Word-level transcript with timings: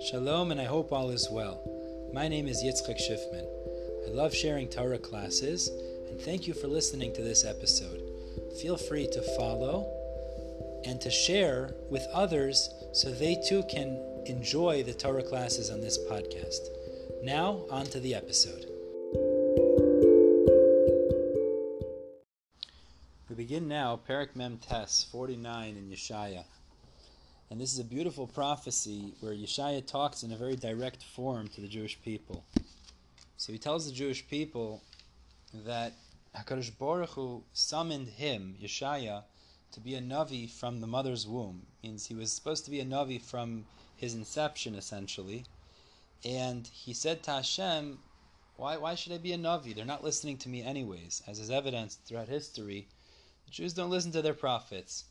Shalom, 0.00 0.52
and 0.52 0.60
I 0.60 0.64
hope 0.64 0.92
all 0.92 1.10
is 1.10 1.28
well. 1.28 1.60
My 2.14 2.28
name 2.28 2.46
is 2.46 2.62
Yitzchak 2.62 3.00
Schiffman. 3.00 3.44
I 4.06 4.10
love 4.12 4.32
sharing 4.32 4.68
Torah 4.68 4.96
classes, 4.96 5.68
and 6.08 6.20
thank 6.20 6.46
you 6.46 6.54
for 6.54 6.68
listening 6.68 7.12
to 7.14 7.22
this 7.22 7.44
episode. 7.44 8.00
Feel 8.62 8.76
free 8.76 9.08
to 9.08 9.20
follow 9.36 9.90
and 10.84 11.00
to 11.00 11.10
share 11.10 11.74
with 11.90 12.06
others 12.12 12.70
so 12.92 13.10
they 13.10 13.42
too 13.48 13.64
can 13.64 14.00
enjoy 14.26 14.84
the 14.84 14.94
Torah 14.94 15.24
classes 15.24 15.68
on 15.68 15.80
this 15.80 15.98
podcast. 15.98 16.68
Now, 17.24 17.64
on 17.68 17.86
to 17.86 17.98
the 17.98 18.14
episode. 18.14 18.66
We 23.28 23.34
begin 23.34 23.66
now, 23.66 23.98
Perek 24.08 24.36
Mem 24.36 24.58
Tes 24.58 25.08
49 25.10 25.76
in 25.76 25.90
Yeshaya. 25.90 26.44
And 27.50 27.58
this 27.58 27.72
is 27.72 27.78
a 27.78 27.84
beautiful 27.84 28.26
prophecy 28.26 29.14
where 29.20 29.32
Yeshaya 29.32 29.86
talks 29.86 30.22
in 30.22 30.32
a 30.32 30.36
very 30.36 30.54
direct 30.54 31.02
form 31.02 31.48
to 31.48 31.62
the 31.62 31.68
Jewish 31.68 31.98
people. 32.02 32.44
So 33.38 33.52
he 33.52 33.58
tells 33.58 33.86
the 33.86 33.92
Jewish 33.92 34.28
people 34.28 34.82
that 35.54 35.94
HaKadosh 36.36 36.76
Baruch 36.78 37.10
Hu 37.10 37.42
summoned 37.54 38.08
him, 38.08 38.54
Yeshaya, 38.62 39.22
to 39.72 39.80
be 39.80 39.94
a 39.94 40.00
Navi 40.00 40.50
from 40.50 40.80
the 40.80 40.86
mother's 40.86 41.26
womb. 41.26 41.62
Means 41.82 42.06
he 42.06 42.14
was 42.14 42.30
supposed 42.32 42.66
to 42.66 42.70
be 42.70 42.80
a 42.80 42.84
Navi 42.84 43.20
from 43.20 43.64
his 43.96 44.14
inception, 44.14 44.74
essentially. 44.74 45.46
And 46.24 46.66
he 46.66 46.92
said 46.92 47.22
to 47.22 47.30
Hashem, 47.30 47.98
why, 48.56 48.76
why 48.76 48.94
should 48.94 49.12
I 49.12 49.18
be 49.18 49.32
a 49.32 49.38
Navi? 49.38 49.74
They're 49.74 49.86
not 49.86 50.04
listening 50.04 50.36
to 50.38 50.48
me 50.50 50.62
anyways. 50.62 51.22
As 51.26 51.38
is 51.38 51.50
evidenced 51.50 52.00
throughout 52.04 52.28
history, 52.28 52.88
the 53.46 53.52
Jews 53.52 53.72
don't 53.72 53.88
listen 53.88 54.12
to 54.12 54.20
their 54.20 54.34
prophets. 54.34 55.04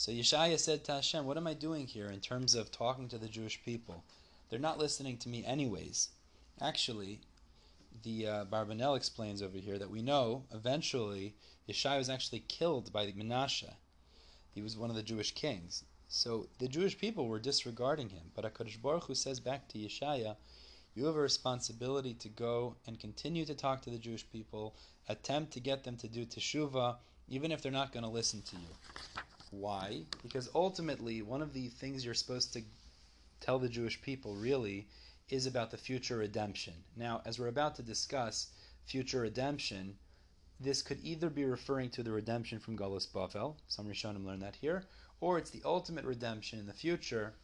So 0.00 0.12
Yeshaya 0.12 0.58
said 0.58 0.82
to 0.84 0.92
Hashem, 0.92 1.26
What 1.26 1.36
am 1.36 1.46
I 1.46 1.52
doing 1.52 1.86
here 1.86 2.06
in 2.06 2.20
terms 2.20 2.54
of 2.54 2.72
talking 2.72 3.06
to 3.08 3.18
the 3.18 3.28
Jewish 3.28 3.62
people? 3.62 4.02
They're 4.48 4.58
not 4.58 4.78
listening 4.78 5.18
to 5.18 5.28
me 5.28 5.44
anyways. 5.44 6.08
Actually, 6.58 7.20
the 8.02 8.26
uh, 8.26 8.44
Barbanel 8.46 8.96
explains 8.96 9.42
over 9.42 9.58
here 9.58 9.78
that 9.78 9.90
we 9.90 10.00
know 10.00 10.44
eventually 10.54 11.34
Yeshaya 11.68 11.98
was 11.98 12.08
actually 12.08 12.44
killed 12.48 12.90
by 12.94 13.04
the 13.04 13.12
Menashe. 13.12 13.74
He 14.54 14.62
was 14.62 14.74
one 14.74 14.88
of 14.88 14.96
the 14.96 15.02
Jewish 15.02 15.34
kings. 15.34 15.84
So 16.08 16.48
the 16.58 16.66
Jewish 16.66 16.96
people 16.96 17.28
were 17.28 17.38
disregarding 17.38 18.08
him. 18.08 18.32
But 18.34 18.46
HaKadosh 18.46 18.80
Baruch 18.80 19.04
Hu 19.04 19.14
says 19.14 19.38
back 19.38 19.68
to 19.68 19.78
Yeshaya, 19.78 20.36
you 20.94 21.04
have 21.04 21.16
a 21.16 21.20
responsibility 21.20 22.14
to 22.14 22.30
go 22.30 22.74
and 22.86 22.98
continue 22.98 23.44
to 23.44 23.54
talk 23.54 23.82
to 23.82 23.90
the 23.90 23.98
Jewish 23.98 24.24
people, 24.32 24.74
attempt 25.10 25.52
to 25.52 25.60
get 25.60 25.84
them 25.84 25.98
to 25.98 26.08
do 26.08 26.24
teshuvah, 26.24 26.96
even 27.28 27.52
if 27.52 27.60
they're 27.60 27.70
not 27.70 27.92
going 27.92 28.04
to 28.04 28.08
listen 28.08 28.40
to 28.40 28.56
you. 28.56 29.22
Why? 29.50 30.06
Because 30.22 30.48
ultimately, 30.54 31.22
one 31.22 31.42
of 31.42 31.52
the 31.52 31.68
things 31.68 32.04
you're 32.04 32.14
supposed 32.14 32.52
to 32.52 32.62
tell 33.40 33.58
the 33.58 33.68
Jewish 33.68 34.00
people 34.00 34.36
really 34.36 34.86
is 35.28 35.46
about 35.46 35.70
the 35.70 35.76
future 35.76 36.16
redemption. 36.16 36.74
Now, 36.96 37.20
as 37.24 37.38
we're 37.38 37.48
about 37.48 37.74
to 37.76 37.82
discuss 37.82 38.48
future 38.84 39.20
redemption, 39.20 39.98
this 40.60 40.82
could 40.82 41.00
either 41.02 41.30
be 41.30 41.44
referring 41.44 41.90
to 41.90 42.02
the 42.02 42.12
redemption 42.12 42.58
from 42.58 42.76
Galus 42.76 43.06
Bavel, 43.06 43.56
some 43.66 43.86
Rishonim 43.86 44.24
learn 44.24 44.40
that 44.40 44.56
here, 44.56 44.84
or 45.20 45.38
it's 45.38 45.50
the 45.50 45.62
ultimate 45.64 46.04
redemption 46.04 46.58
in 46.58 46.66
the 46.66 46.72
future, 46.72 47.34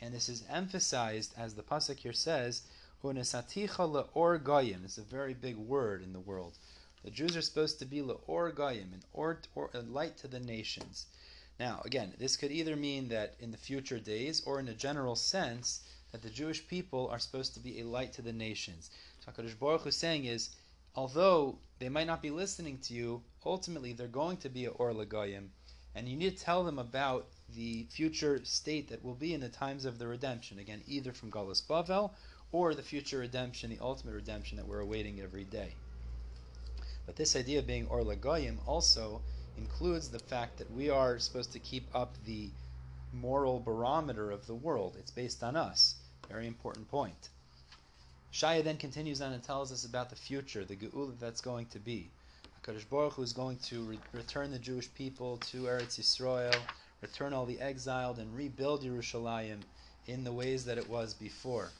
and 0.00 0.14
this 0.14 0.28
is 0.28 0.44
emphasized 0.48 1.34
as 1.36 1.54
the 1.54 1.62
pasuk 1.62 1.96
here 1.96 2.12
says, 2.12 2.62
"Hunesaticha 3.02 3.88
leor 3.88 4.42
goyim." 4.42 4.84
It's 4.84 4.98
a 4.98 5.02
very 5.02 5.34
big 5.34 5.56
word 5.56 6.02
in 6.02 6.12
the 6.12 6.20
world. 6.20 6.58
The 7.02 7.10
Jews 7.10 7.36
are 7.36 7.42
supposed 7.42 7.78
to 7.78 7.86
be 7.86 8.02
leor 8.02 8.54
goyim, 8.54 8.92
an 8.92 9.02
or, 9.12 9.40
or 9.54 9.70
a 9.72 9.80
light 9.80 10.16
to 10.18 10.28
the 10.28 10.40
nations. 10.40 11.06
Now, 11.58 11.80
again, 11.84 12.12
this 12.18 12.36
could 12.36 12.52
either 12.52 12.76
mean 12.76 13.08
that 13.08 13.34
in 13.40 13.50
the 13.50 13.56
future 13.56 13.98
days, 13.98 14.42
or 14.44 14.60
in 14.60 14.68
a 14.68 14.74
general 14.74 15.16
sense, 15.16 15.80
that 16.12 16.22
the 16.22 16.30
Jewish 16.30 16.66
people 16.68 17.08
are 17.08 17.18
supposed 17.18 17.54
to 17.54 17.60
be 17.60 17.80
a 17.80 17.86
light 17.86 18.12
to 18.14 18.22
the 18.22 18.32
nations. 18.32 18.90
So 19.24 19.32
HaKadosh 19.32 19.58
Baruch 19.58 19.82
Hu 19.82 19.88
is 19.88 19.96
saying 19.96 20.26
is, 20.26 20.50
although 20.94 21.58
they 21.78 21.88
might 21.88 22.06
not 22.06 22.22
be 22.22 22.30
listening 22.30 22.78
to 22.78 22.94
you, 22.94 23.22
ultimately 23.44 23.92
they're 23.92 24.06
going 24.06 24.36
to 24.38 24.48
be 24.48 24.66
a 24.66 24.70
Or 24.70 24.92
Lagoyim, 24.92 25.48
and 25.94 26.08
you 26.08 26.16
need 26.16 26.36
to 26.36 26.44
tell 26.44 26.62
them 26.62 26.78
about 26.78 27.26
the 27.54 27.86
future 27.90 28.44
state 28.44 28.88
that 28.88 29.02
will 29.02 29.14
be 29.14 29.32
in 29.32 29.40
the 29.40 29.48
times 29.48 29.84
of 29.86 29.98
the 29.98 30.06
redemption. 30.06 30.58
Again, 30.58 30.82
either 30.86 31.12
from 31.12 31.30
Galus 31.30 31.62
Bavel, 31.62 32.10
or 32.52 32.74
the 32.74 32.82
future 32.82 33.18
redemption, 33.18 33.70
the 33.70 33.78
ultimate 33.80 34.14
redemption 34.14 34.56
that 34.58 34.68
we're 34.68 34.80
awaiting 34.80 35.20
every 35.20 35.44
day. 35.44 35.74
But 37.06 37.16
this 37.16 37.36
idea 37.36 37.60
of 37.60 37.66
being 37.66 37.86
Or 37.86 38.02
Lagoyim 38.02 38.58
also 38.66 39.22
includes 39.58 40.08
the 40.08 40.18
fact 40.18 40.58
that 40.58 40.70
we 40.70 40.90
are 40.90 41.18
supposed 41.18 41.52
to 41.52 41.58
keep 41.58 41.88
up 41.94 42.14
the 42.24 42.50
moral 43.12 43.60
barometer 43.60 44.30
of 44.30 44.46
the 44.46 44.54
world. 44.54 44.96
It's 44.98 45.10
based 45.10 45.42
on 45.42 45.56
us. 45.56 45.96
Very 46.28 46.46
important 46.46 46.88
point. 46.88 47.30
Shaya 48.32 48.62
then 48.62 48.76
continues 48.76 49.22
on 49.22 49.32
and 49.32 49.42
tells 49.42 49.72
us 49.72 49.84
about 49.84 50.10
the 50.10 50.16
future, 50.16 50.64
the 50.64 50.76
Geula 50.76 51.18
that's 51.18 51.40
going 51.40 51.66
to 51.66 51.78
be. 51.78 52.10
HaKadosh 52.62 52.88
Baruch 52.90 53.14
Hu 53.14 53.22
is 53.22 53.32
going 53.32 53.58
to 53.58 53.82
re- 53.82 53.98
return 54.12 54.50
the 54.50 54.58
Jewish 54.58 54.92
people 54.92 55.38
to 55.38 55.62
Eretz 55.62 55.98
Yisrael, 55.98 56.54
return 57.00 57.32
all 57.32 57.46
the 57.46 57.60
exiled, 57.60 58.18
and 58.18 58.34
rebuild 58.34 58.82
Yerushalayim 58.82 59.60
in 60.06 60.24
the 60.24 60.32
ways 60.32 60.64
that 60.64 60.78
it 60.78 60.88
was 60.88 61.14
before. 61.14 61.70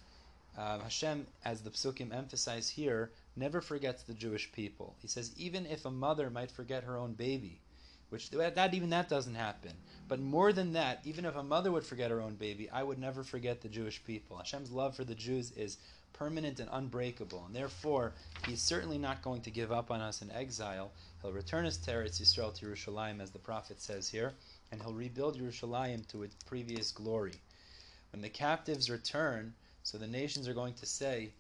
Uh, 0.57 0.79
Hashem, 0.79 1.27
as 1.45 1.61
the 1.61 1.71
psukim 1.71 2.15
emphasize 2.15 2.71
here, 2.71 3.11
never 3.37 3.61
forgets 3.61 4.03
the 4.03 4.15
Jewish 4.15 4.51
people. 4.53 4.97
He 5.01 5.09
says, 5.09 5.33
even 5.37 5.67
if 5.67 5.85
a 5.85 5.91
mother 5.91 6.31
might 6.31 6.51
forget 6.51 6.85
her 6.85 6.97
own 6.97 7.13
baby, 7.13 7.61
which 8.09 8.31
that 8.31 8.75
even 8.75 8.91
that 8.91 9.09
doesn't 9.09 9.35
happen. 9.35 9.73
But 10.09 10.21
more 10.21 10.53
than 10.53 10.73
that, 10.75 11.01
even 11.05 11.25
if 11.25 11.35
a 11.35 11.43
mother 11.43 11.73
would 11.73 11.85
forget 11.85 12.11
her 12.11 12.21
own 12.21 12.37
baby, 12.37 12.71
I 12.71 12.83
would 12.83 12.99
never 12.99 13.25
forget 13.25 13.61
the 13.61 13.69
Jewish 13.69 14.03
people. 14.05 14.37
Hashem's 14.37 14.71
love 14.71 14.95
for 14.95 15.05
the 15.05 15.15
Jews 15.15 15.51
is 15.53 15.79
permanent 16.13 16.61
and 16.61 16.69
unbreakable, 16.73 17.45
and 17.47 17.55
therefore 17.55 18.13
He's 18.47 18.63
certainly 18.63 18.97
not 18.97 19.23
going 19.23 19.43
to 19.43 19.51
give 19.51 19.73
up 19.73 19.91
on 19.91 20.01
us 20.01 20.23
in 20.23 20.31
exile. 20.31 20.93
He'll 21.21 21.33
return 21.33 21.67
us 21.67 21.77
to 21.79 21.91
Eretz 21.91 22.21
Yisrael 22.21 22.55
to 22.55 22.67
Yerushalayim, 22.67 23.21
as 23.21 23.33
the 23.33 23.39
prophet 23.39 23.83
says 23.83 24.09
here, 24.09 24.33
and 24.71 24.81
He'll 24.81 24.95
rebuild 24.95 25.39
Yerushalayim 25.39 26.07
to 26.09 26.23
its 26.23 26.37
previous 26.47 26.93
glory. 26.93 27.35
When 28.13 28.23
the 28.23 28.29
captives 28.29 28.89
return, 28.89 29.53
so 29.83 29.99
the 29.99 30.07
nations 30.07 30.49
are 30.49 30.55
going 30.55 30.75
to 30.75 30.87
say, 30.87 31.33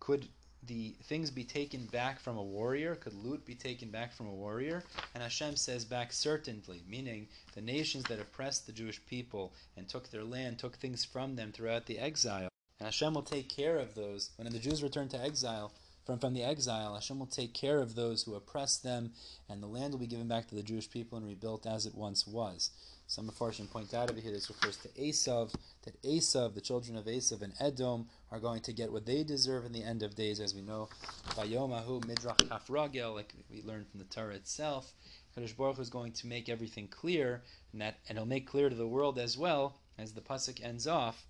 could 0.00 0.26
the 0.66 0.94
things 1.04 1.30
be 1.30 1.44
taken 1.44 1.86
back 1.86 2.20
from 2.20 2.36
a 2.36 2.42
warrior? 2.42 2.94
Could 2.96 3.14
loot 3.14 3.44
be 3.44 3.54
taken 3.54 3.90
back 3.90 4.12
from 4.12 4.26
a 4.26 4.34
warrior? 4.34 4.84
And 5.14 5.22
Hashem 5.22 5.56
says 5.56 5.84
back 5.84 6.12
certainly, 6.12 6.82
meaning 6.88 7.28
the 7.54 7.60
nations 7.60 8.04
that 8.04 8.20
oppressed 8.20 8.66
the 8.66 8.72
Jewish 8.72 9.04
people 9.06 9.52
and 9.76 9.88
took 9.88 10.10
their 10.10 10.24
land, 10.24 10.58
took 10.58 10.76
things 10.76 11.04
from 11.04 11.36
them 11.36 11.52
throughout 11.52 11.86
the 11.86 11.98
exile. 11.98 12.48
And 12.78 12.86
Hashem 12.86 13.14
will 13.14 13.22
take 13.22 13.48
care 13.48 13.78
of 13.78 13.94
those. 13.94 14.30
When 14.36 14.52
the 14.52 14.58
Jews 14.58 14.82
return 14.82 15.08
to 15.08 15.20
exile, 15.20 15.72
from, 16.04 16.20
from 16.20 16.34
the 16.34 16.44
exile, 16.44 16.94
Hashem 16.94 17.18
will 17.18 17.26
take 17.26 17.52
care 17.52 17.80
of 17.80 17.94
those 17.94 18.22
who 18.22 18.34
oppressed 18.34 18.82
them, 18.82 19.12
and 19.48 19.62
the 19.62 19.66
land 19.66 19.92
will 19.92 19.98
be 19.98 20.06
given 20.06 20.28
back 20.28 20.46
to 20.48 20.54
the 20.54 20.62
Jewish 20.62 20.88
people 20.88 21.18
and 21.18 21.26
rebuilt 21.26 21.66
as 21.66 21.84
it 21.84 21.94
once 21.94 22.26
was. 22.26 22.70
Some 23.08 23.30
Mepharshim 23.30 23.70
point 23.70 23.94
out 23.94 24.10
over 24.10 24.20
here 24.20 24.32
this 24.32 24.48
refers 24.48 24.78
to 24.78 24.88
Esav, 24.88 25.54
that 25.82 26.02
Esav, 26.02 26.54
the 26.54 26.60
children 26.60 26.96
of 26.96 27.04
Esav 27.04 27.40
and 27.40 27.52
Edom, 27.60 28.08
are 28.32 28.40
going 28.40 28.62
to 28.62 28.72
get 28.72 28.90
what 28.90 29.06
they 29.06 29.22
deserve 29.22 29.64
in 29.64 29.72
the 29.72 29.84
end 29.84 30.02
of 30.02 30.16
days, 30.16 30.40
as 30.40 30.56
we 30.56 30.60
know. 30.60 30.88
Vayomahu 31.28 32.04
Midrach 32.04 32.38
Kafragel, 32.48 33.14
like 33.14 33.32
we 33.48 33.62
learned 33.62 33.86
from 33.88 34.00
the 34.00 34.06
Torah 34.06 34.34
itself. 34.34 34.92
Kadosh 35.36 35.56
Baruch 35.56 35.78
is 35.78 35.88
going 35.88 36.10
to 36.14 36.26
make 36.26 36.48
everything 36.48 36.88
clear, 36.88 37.44
and 37.70 37.80
that 37.80 38.00
and 38.08 38.18
he'll 38.18 38.26
make 38.26 38.48
clear 38.48 38.68
to 38.68 38.74
the 38.74 38.88
world 38.88 39.20
as 39.20 39.38
well, 39.38 39.78
as 39.96 40.12
the 40.12 40.20
pasuk 40.20 40.60
ends 40.64 40.88
off. 40.88 41.24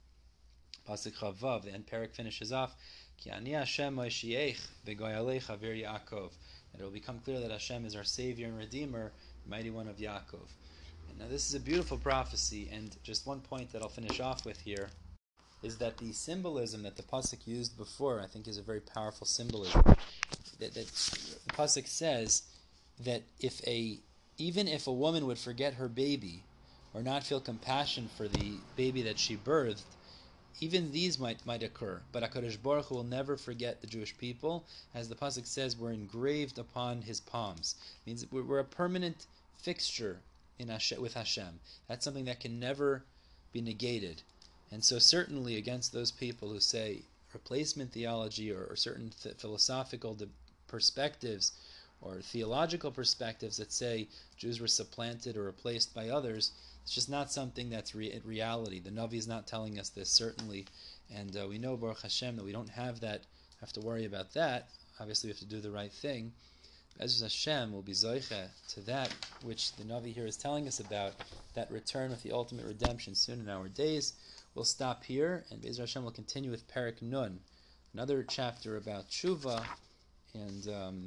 Pasuk 0.88 1.20
Chaf 1.20 1.34
Vav, 1.34 1.65
the 1.65 1.72
end 1.72 1.86
perek 1.86 2.15
finishes 2.15 2.53
off. 2.53 2.75
Ki 3.19 3.28
ani 3.31 3.53
Hashem 3.53 3.97
Yaakov. 3.97 6.31
That 6.72 6.81
it 6.81 6.84
will 6.84 6.91
become 6.91 7.20
clear 7.20 7.41
that 7.41 7.50
Hashem 7.50 7.84
is 7.84 7.94
our 7.94 8.04
Savior 8.04 8.47
and 8.47 8.56
Redeemer, 8.56 9.12
the 9.44 9.50
mighty 9.50 9.70
one 9.70 9.88
of 9.88 9.98
Yaakov. 9.98 10.48
Now, 11.19 11.28
this 11.28 11.49
is 11.49 11.54
a 11.54 11.60
beautiful 11.60 11.97
prophecy, 11.97 12.69
and 12.71 12.94
just 13.03 13.27
one 13.27 13.41
point 13.41 13.72
that 13.72 13.81
I'll 13.81 13.88
finish 13.88 14.21
off 14.21 14.44
with 14.44 14.60
here 14.60 14.91
is 15.63 15.78
that 15.78 15.97
the 15.97 16.13
symbolism 16.13 16.83
that 16.83 16.97
the 16.97 17.03
pasuk 17.03 17.47
used 17.47 17.78
before, 17.78 18.21
I 18.21 18.27
think, 18.27 18.47
is 18.47 18.59
a 18.59 18.63
very 18.63 18.80
powerful 18.80 19.27
symbolism. 19.27 19.83
That, 20.59 20.74
that 20.74 20.86
the 20.86 21.53
pasuk 21.54 21.89
says 21.89 22.42
that 23.03 23.22
if 23.41 23.66
a 23.66 23.98
even 24.36 24.68
if 24.68 24.86
a 24.86 24.92
woman 24.92 25.27
would 25.27 25.39
forget 25.39 25.74
her 25.74 25.89
baby 25.89 26.42
or 26.92 27.03
not 27.03 27.24
feel 27.24 27.41
compassion 27.41 28.10
for 28.15 28.28
the 28.28 28.59
baby 28.77 29.01
that 29.03 29.18
she 29.18 29.39
birthed, 29.39 29.84
even 30.60 30.92
these 30.92 31.18
might 31.18 31.45
might 31.47 31.63
occur. 31.63 32.03
But 32.13 32.24
Hakadosh 32.24 32.63
Baruch 32.63 32.86
Hu 32.86 32.97
will 32.97 33.04
never 33.04 33.39
forget 33.39 33.80
the 33.80 33.86
Jewish 33.86 34.16
people, 34.18 34.66
as 34.95 35.09
the 35.09 35.15
pasuk 35.15 35.47
says, 35.47 35.78
we're 35.78 35.92
engraved 35.92 36.59
upon 36.59 37.01
His 37.01 37.21
palms. 37.21 37.77
It 38.04 38.10
means 38.10 38.27
we're, 38.30 38.42
we're 38.42 38.59
a 38.59 38.65
permanent 38.65 39.24
fixture 39.57 40.21
in 40.58 40.68
Hashem, 40.68 41.00
with 41.00 41.14
Hashem. 41.14 41.60
That's 41.88 42.04
something 42.04 42.24
that 42.26 42.41
can 42.41 42.58
never 42.58 43.04
be 43.53 43.60
negated. 43.60 44.22
And 44.70 44.84
so, 44.84 44.98
certainly, 44.98 45.56
against 45.56 45.92
those 45.92 46.10
people 46.10 46.48
who 46.48 46.60
say 46.60 47.03
replacement 47.32 47.92
theology 47.92 48.50
or, 48.50 48.64
or 48.64 48.76
certain 48.76 49.12
th- 49.22 49.36
philosophical 49.36 50.14
de- 50.14 50.28
perspectives 50.66 51.53
or 52.00 52.20
theological 52.20 52.91
perspectives 52.91 53.56
that 53.56 53.72
say 53.72 54.08
Jews 54.36 54.60
were 54.60 54.68
supplanted 54.68 55.36
or 55.36 55.44
replaced 55.44 55.94
by 55.94 56.08
others. 56.08 56.53
It's 56.82 56.94
just 56.94 57.08
not 57.08 57.32
something 57.32 57.70
that's 57.70 57.94
re- 57.94 58.20
reality. 58.24 58.80
The 58.80 58.91
Navi 58.91 59.14
is 59.14 59.26
not 59.26 59.47
telling 59.47 59.78
us 59.78 59.88
this 59.88 60.10
certainly, 60.10 60.66
and 61.14 61.36
uh, 61.36 61.47
we 61.48 61.58
know 61.58 61.76
Baruch 61.76 62.03
Hashem 62.03 62.36
that 62.36 62.44
we 62.44 62.53
don't 62.53 62.68
have 62.70 63.00
that. 63.00 63.22
Have 63.60 63.72
to 63.72 63.80
worry 63.80 64.04
about 64.04 64.34
that. 64.34 64.68
Obviously, 65.00 65.28
we 65.28 65.32
have 65.32 65.41
to 65.41 65.47
do 65.47 65.60
the 65.60 65.70
right 65.70 65.92
thing. 65.92 66.32
As 66.98 67.21
Hashem 67.21 67.72
will 67.72 67.83
be 67.83 67.93
zoiche 67.93 68.48
to 68.69 68.81
that 68.83 69.13
which 69.43 69.72
the 69.77 69.84
Navi 69.84 70.15
here 70.15 70.27
is 70.27 70.37
telling 70.37 70.66
us 70.66 70.81
about, 70.81 71.13
that 71.54 71.71
return 71.71 72.10
with 72.10 72.22
the 72.22 72.33
ultimate 72.33 72.65
redemption 72.65 73.15
soon 73.15 73.41
in 73.41 73.48
our 73.48 73.69
days. 73.69 74.15
We'll 74.54 74.65
stop 74.65 75.04
here, 75.04 75.45
and 75.51 75.60
Bezer 75.60 75.81
Hashem 75.81 76.04
will 76.04 76.10
continue 76.10 76.51
with 76.51 76.66
Perek 76.69 77.03
Nun, 77.03 77.41
another 77.93 78.25
chapter 78.27 78.78
about 78.78 79.10
tshuva, 79.10 79.63
and 80.33 80.69
um, 80.69 81.04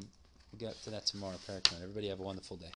we'll 0.52 0.60
get 0.60 0.82
to 0.84 0.92
that 0.92 1.08
tomorrow. 1.08 1.38
Perek 1.48 1.72
Nun. 1.72 1.82
Everybody 1.82 2.10
have 2.10 2.20
a 2.20 2.24
wonderful 2.24 2.58
day. 2.58 2.68